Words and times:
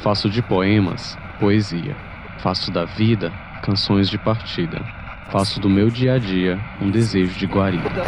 Faço 0.00 0.30
de 0.30 0.42
poemas 0.42 1.18
poesia. 1.38 1.96
Faço 2.38 2.70
da 2.70 2.84
vida 2.84 3.32
canções 3.62 4.08
de 4.08 4.18
partida. 4.18 4.80
Faço 5.30 5.60
do 5.60 5.68
meu 5.68 5.90
dia 5.90 6.14
a 6.14 6.18
dia 6.18 6.58
um 6.80 6.90
desejo 6.90 7.38
de 7.38 7.46
guarida. 7.46 8.02